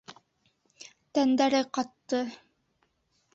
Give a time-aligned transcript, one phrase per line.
[1.17, 2.23] Тәндәре ҡатты.